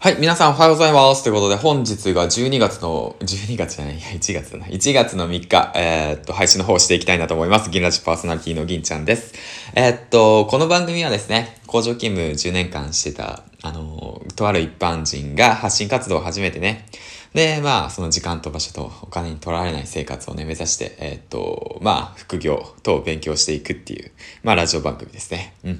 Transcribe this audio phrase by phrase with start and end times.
[0.00, 1.24] はい、皆さんおはようございます。
[1.24, 4.66] ということで、本日が12月の、12月じゃない、いや、1月だな。
[4.66, 7.68] 1月の3日、えーっと、配信の方をしていきたいなと思います。
[7.68, 9.34] 銀ラジパーソナリティの銀ちゃんです。
[9.74, 16.86] えーっと、この番組はですね、工場勤務10年間してた、あの、とある一般人が発信活動を始めてね、
[17.34, 24.12] で、まあ、その時間と場所とお金に取らわれない生活をね、目指して、えーっと、まあ、副業と勉強していくっていう、
[24.44, 25.54] まあ、ラジオ番組ですね。
[25.64, 25.72] うん。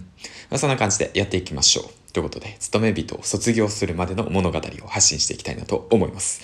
[0.50, 1.97] まあ、そんな感じでやっていきましょう。
[2.18, 6.42] ということで、勤め人を卒業するまでの物語を発信していきたいなと思います。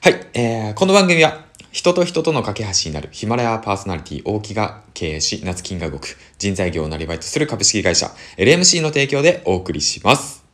[0.00, 10.44] はい、えー、この番組は、人と人との架け橋になるヒマラヤパーソナリティ大木が経営し、夏金が動く人材業をなりわいとする株式会社 LMC の提供でお送りします。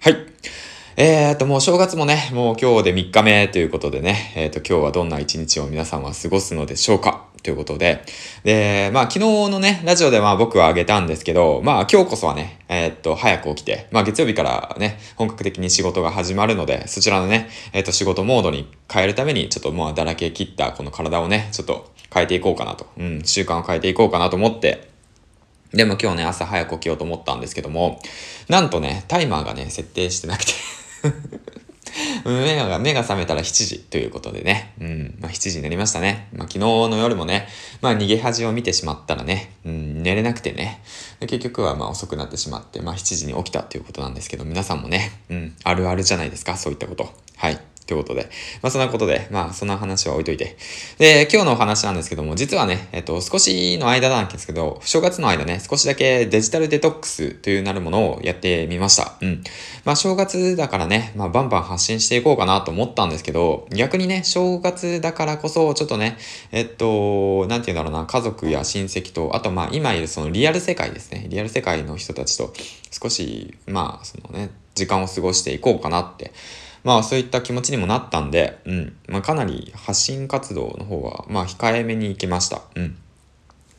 [0.00, 0.16] はい。
[0.96, 8.02] えーと、もう正月もね、もう今日で3日目ということでね、えーと、今日はどんな一日を皆さんは過ごすのでしょうかということで、
[8.42, 24.88] で、まあ昨日のね、ラジオでまあ僕はあげたんですけど、まあ今日こそはね、えーっと、早く起きて、まあ月曜日からね、本格的に仕事が始まるので、そちらのね、えーっと仕事モードに変えるために、ちょっともうだらけ切ったこの体をね、ちょっと変えていこうかなと、うん、習慣を変えていこうかなと思って、
[25.72, 28.00] でも今日ね、朝早く起きようと思ったんですけども、
[28.48, 30.75] なんとね、タイマーがね、設定してなくて。
[32.26, 34.74] 目が、目が覚めたら7時ということでね。
[34.80, 35.18] うん。
[35.20, 36.28] まあ7時になりましたね。
[36.32, 37.48] まあ昨日の夜もね、
[37.80, 40.82] まあ逃げ恥を見てしまったらね、うん、寝れなくてね。
[41.20, 47.12] 結局はまあ遅くなってしまって、まあ7時に起きたということなんですけど、皆さんもね、うん、あるあるじゃないですか、そういったこと。
[47.36, 47.60] はい。
[47.86, 48.28] ということで。
[48.62, 50.56] まあそんなことで、まあそんな話は置いといて。
[50.98, 59.14] で、今日のお話なんですけども、実はね、えっと、少しの間なんですけど、正月の間ね、少しだけデジタルデトックスというなるものをやってみました。
[59.20, 59.42] うん。
[59.84, 66.18] まあ正月だからね、まあバンバン発信していこうかなと思ったんですけど、逆にね、正月だからこそ、ちょっとね、
[66.50, 72.52] えっと、なんて言うんだろうな、家族や親戚と、あとまあ今いるそのリアル世界ですね、リアル世界の人たちと
[72.90, 76.32] 少し、まあそのね、時間を過ごしていこうかなって
[76.86, 78.96] まあそういった気持ちにもなったんで、うん。
[79.08, 82.62] まあかなり発信活動の方は、まあ控えめに行きました。
[82.76, 82.96] うん。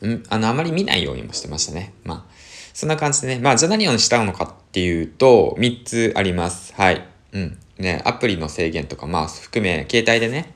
[0.02, 0.22] うん。
[0.28, 1.94] あの、あまり見ないようにもしてましたね。
[2.04, 2.34] まあ、
[2.74, 3.38] そんな感じでね。
[3.38, 6.74] まあじゃあ何をしたのかっていうと、3つあります。
[6.74, 7.02] はい。
[7.32, 7.58] うん。
[7.78, 10.54] ね、アプリの制限とか、まあ含め、携帯でね、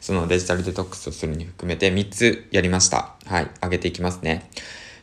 [0.00, 3.14] そのデジタルデトックスをするに含めて3つやりました。
[3.26, 3.50] はい。
[3.62, 4.50] 上げていきますね。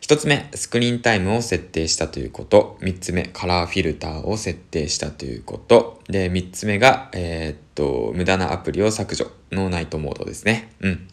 [0.09, 2.79] 1つ目、スクリーンタイムを設定したということ。
[2.81, 6.01] 3つ目、カラーフィルターを設定したということ。
[6.07, 10.71] で、3つ目が、えーっと、無駄なアプリを削除のナイトモードですね。
[10.79, 11.07] うん。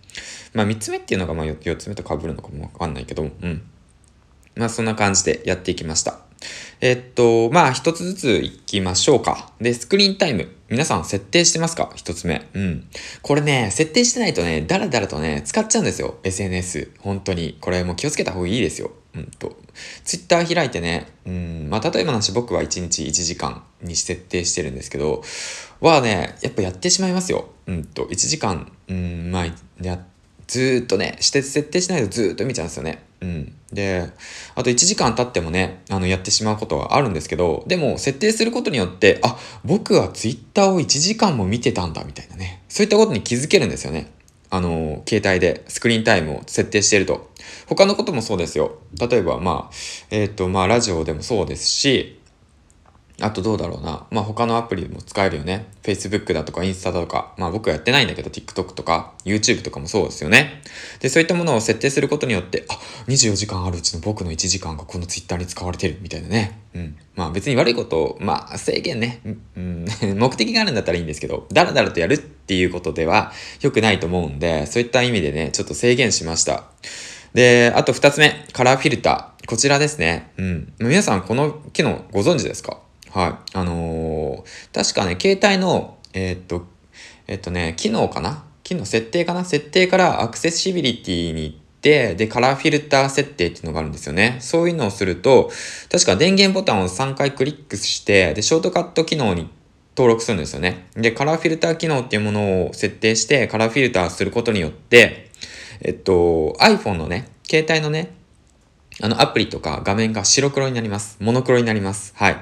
[0.55, 3.63] まあ三つ目っていうのが、まあ四つ目と被るのかもわかんないけど、うん。
[4.55, 6.21] まあそんな感じでやっていきました。
[6.81, 9.53] えっと、まあ一つずついきましょうか。
[9.61, 10.49] で、スクリーンタイム。
[10.69, 11.93] 皆さん設定してますか？
[11.95, 12.49] 一つ目。
[12.53, 12.89] うん。
[13.23, 16.19] これね、設定してないとね、だらだらとね、使っちゃうんですよ。
[16.25, 16.91] SNS。
[16.99, 17.57] 本当に。
[17.61, 18.91] これもう気をつけた方がいいですよ。
[19.15, 19.57] うんと。
[20.05, 25.23] ツイッター開いてね、うん、まあ例えばなし僕は1日1時間に設定してるんですけど、
[25.81, 27.51] はね、やっぱやってしまいますよ。
[27.67, 29.47] うんと、1時間、うん、まあ、
[29.81, 30.05] や、
[30.47, 33.03] ずーっとね、して設定しないとずーっと見ちゃうんですよね。
[33.21, 33.53] うん。
[33.73, 34.09] で、
[34.55, 42.63] あと1時間経ってもね、あの、やってしまうことはあるんですけど、でも、設定することによって、あ、僕はツイッターを1時間も見てたんだ、みたいなね。
[42.69, 44.11] そういったことに気づけるんですよね。
[44.51, 47.31] あの、携帯でスクリーンタイムを設定していると。
[47.67, 48.79] 他のこともそうですよ。
[48.99, 49.75] 例えば、まあ、
[50.11, 52.21] えっ、と、まあ、ラジオでもそうですし、
[53.21, 54.07] あとどうだろうな。
[54.11, 55.67] まあ他のアプリも使えるよね。
[55.83, 57.33] Facebook だとかインスタだとか。
[57.39, 60.61] まあ僕はやってないんだけど TikTok とか YouTube とかもそうですよね。
[61.01, 62.75] で、そういったものを設定することによって、あ、
[63.09, 66.59] 24時間あるうちの僕の1時間がこの Twitter に使われてるみたいなね。
[66.75, 66.97] うん。
[67.15, 69.21] まあ別に悪いことを、まあ制限ね。
[69.57, 69.87] うん、
[70.19, 76.65] 目的があるんだったらいいんですけど、だらだらとやるっていうことでは良くないと思うんで、そういった意味でね、ちょっと制限しました。
[77.33, 79.47] で、あと2つ目、カラーフィルター。
[79.47, 80.33] こちらですね。
[80.37, 80.73] うん。
[80.81, 82.79] 皆さんこの機能ご存知ですか？
[83.13, 83.57] はい。
[83.57, 86.67] あのー確かね、携帯の、えーっと、
[87.27, 88.45] えーっとね、機能かな？
[88.63, 89.45] 機能、設定かな？
[89.45, 94.39] 設定からアクセシビリティに行って、で、カラーフィルター設定っていうのがあるんですよね。
[94.41, 95.51] そういうのをすると、
[95.91, 99.49] 確か電源ボタンを3回クリックして、で、ショートカット機能に
[99.97, 100.89] 登録するんですよね。
[100.95, 105.31] で、カラーフィルター機能っていうものを設定して、カラーフィルターすることによって、
[105.81, 108.15] えっと、iPhone のね、携帯のね、
[109.01, 111.19] あのアプリとか画面が白黒になります。
[111.21, 112.13] モノクロになります。
[112.17, 112.37] はい。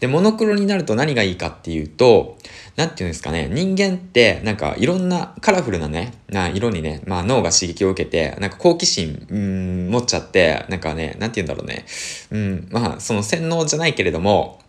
[0.00, 2.38] で、モノクロになると何がいいかっていうと、
[2.76, 11.86] なんていうんですかね、人間ってなんかいろんなカラフルなね、な色にね、まあ脳が刺激を受けて、なんか好奇心、うん、持っちゃって、なんかね、なんて言うんだろうね、
[12.30, 14.60] うん、まあその洗脳じゃないけれども、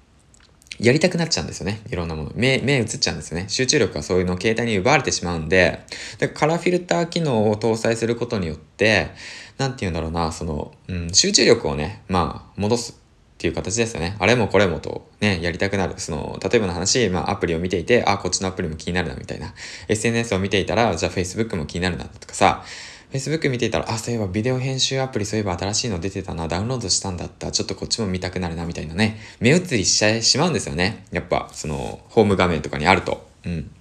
[0.79, 1.81] やりたくなっちゃうんですよね。
[1.89, 2.31] いろんなもの。
[2.35, 3.45] 目、目映っちゃうんですよね。
[3.47, 5.79] 集中力がそういうのを携帯に奪われてしまうんで、
[6.19, 9.09] でカラーフィルター機能を搭載することによって、
[9.57, 13.06] なんて言うんだろうな、その、うん、集中力をね、まあ、戻す。
[13.37, 14.15] っていう形ですよね。
[14.17, 15.93] あれもこれもとね、やりたくなる。
[15.97, 19.53] その、例えばの話、まあアプリを見ていて、あ、こっちのアプリも気になるなみたいな。
[19.87, 22.63] SNS を見ていたら、じゃあ Facebook も気になるなとかさ、
[23.13, 31.05] Facebook 見ていたら、あ、そういえばビデオ編集アプリそういえば新しいの出てたな、ダウンロードしたんだった、ちょっとこっちも見たくなるなみたいなね、目移りしちゃいしまうんですよね。
[31.11, 33.27] やっぱ、その、ホーム画面とかにあると。
[33.45, 33.71] うん。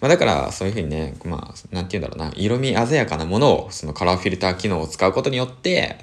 [0.00, 5.98] まあ、だから、そういうふうにね、まあ、なんて言うんだろうな、色味鮮やかなものを、そのカラーフィルター機能を使うことによって、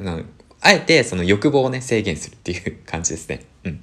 [0.62, 3.46] あえてその欲望をね、制限するっていう感じですね。
[3.66, 3.82] うん。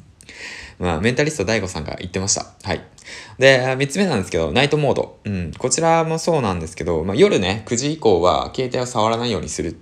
[0.79, 2.47] まあ、メンタリスト DAIGO さんが言ってました。
[2.63, 2.83] はい。
[3.39, 5.19] で、三つ目なんですけど、ナイトモード。
[5.25, 5.53] うん。
[5.59, 9.75] こちらもそうなんですけど、まあ、夜ね、9時以降は携帯を触らないようにするっ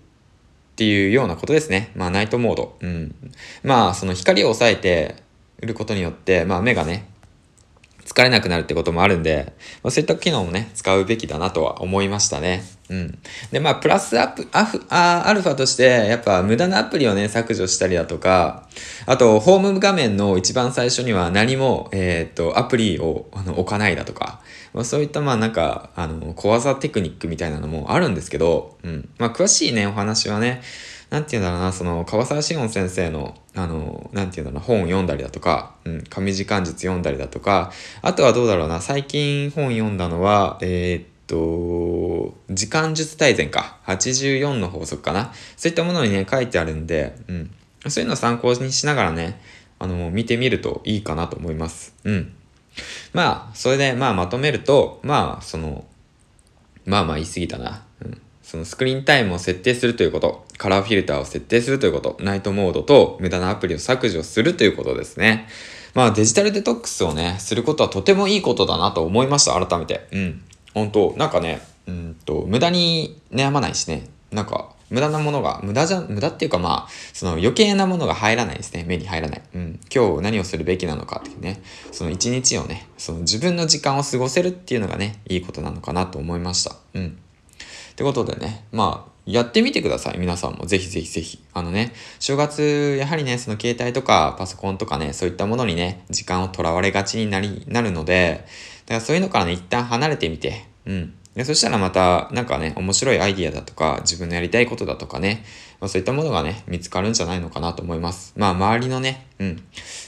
[0.77, 1.91] ていうようなことですね。
[1.95, 2.77] まあ、ナイトモード。
[2.81, 3.15] うん。
[3.63, 5.17] まあ、その光を抑えて
[5.63, 7.09] いることによって、まあ、目がね、
[8.07, 12.63] 疲れなくなるってこともあるんで、まあ、そういった機能もね、使うべきだなとは思いましたね。
[12.89, 13.19] うん。
[13.51, 18.69] で、まあ、プラスアプ、アフ、あアルファとして、やっぱ無駄なアプリをね、削除したりだとか、
[19.07, 24.41] あと、ホーム画面の一番最初には何も、えっ、と、アプリをあの置かないだとか、
[24.73, 29.09] まあ、そういった、まあ、なんか、あの、小技テクニックみたいなのもあるんですけど、うん。
[29.19, 30.63] まあ、詳しいね、お話はね、
[31.11, 37.71] なんて言うんだろうな、その、川沢志音先生の、あの、なんて言うんだろうな、本を読んだりだとか、うん、紙時間術読んだりだとか、
[38.03, 43.79] あとはどうだろうな、最近本読んだのは、えー、っと、時間術大全か。
[43.87, 45.33] 84の法則かな。
[45.57, 47.51] そういったものにね、書いてあるんで、うん。
[47.89, 49.41] そういうのを参考にしながらね、
[49.79, 51.95] あの、見てみるといいかなと思います。
[52.05, 52.33] うん。
[53.13, 55.85] まあ、それで、まあ、まとめると、まあ、その、
[56.87, 57.86] まあまあ言い過ぎたな。
[58.57, 65.47] そのスクリーンタイムを設定するということ、カラーフィルターを設定するということ、ナイトモードと無駄なアプリを削除するということですね。
[65.95, 70.07] まあデジタルデトックスをね、することはとてもいいことだなと思いました、改めて。
[70.11, 70.43] うん。
[70.73, 74.09] 本当なんかね、うんと、無駄に悩まないしね。
[74.31, 78.85] なんか、無駄なものが、無駄じゃ、無駄っていうかまあ、その余計なものが入らないですね。
[78.87, 79.43] 目に入らない。
[79.55, 79.81] うん。
[79.95, 81.61] 今日何をするべきなのかっていうね。
[81.93, 86.77] その一日をね、その自分の時間を過ごせるっていうのがね、いいことなのかなと思いました。
[86.95, 87.19] うん。
[87.97, 90.19] ってことでね、まあ、やってみてください。
[90.19, 91.43] 皆さんもぜひぜひぜひ。
[91.55, 98.45] あのね、正月、やはりね、その携帯とかパソコンとかね、そういったものにね、時間をとらわれがちになり、なるので、
[98.85, 101.15] だからそういうのからね、一旦離れてみて、うん。
[101.35, 105.43] でそしたらまた、なんかね、面白いアイディアだとか、自分のやりたいことだとかね、
[105.81, 108.35] まあ、そういったものがね、見つかるんじゃないのかなと思います。
[108.37, 109.63] まあ、周りのね、うん。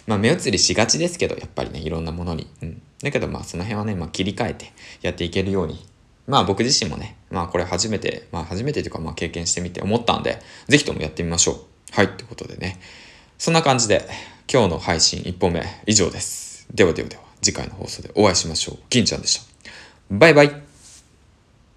[0.06, 2.46] まあ、目移りしがちですけど、やっぱりね、いろんなものに。
[2.61, 2.82] うん。
[3.02, 5.88] だけど、まあ、その辺はね、まあ、切り替えてやっていけるように
[6.29, 11.57] まあ僕自身もね、まあこれ初めて、まあ初めてというかまあ経験してみて思ったんで、ぜひともやってみましょう。
[11.91, 12.79] はい、ということでね。
[13.39, 14.07] そんな感じで
[14.53, 16.69] 今日の配信1本目以上です。
[16.73, 18.79] ではではでは次回の放送でお会いしましょう。
[18.91, 19.49] 銀ちゃんでした。
[20.11, 20.68] バイバイ